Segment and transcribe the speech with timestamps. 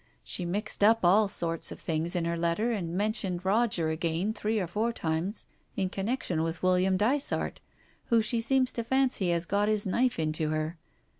[0.23, 4.59] She mixed up all sorts of things in her letter, and mentioned Roger again three
[4.59, 5.45] or four times,
[5.77, 7.59] in connection with William Dysart,
[8.05, 10.79] who she seems to fancy has got his knife into her.